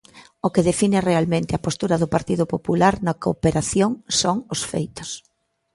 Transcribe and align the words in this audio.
O 0.45 0.47
que 0.53 0.65
define 0.69 0.99
realmente 1.09 1.51
a 1.53 1.63
postura 1.65 1.95
do 2.01 2.11
Partido 2.15 2.43
Popular 2.53 2.93
na 3.05 3.13
cooperación 3.23 3.91
son 4.19 4.37
os 4.53 4.61
feitos. 4.71 5.09